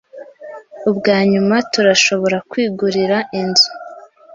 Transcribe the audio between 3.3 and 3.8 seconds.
inzu.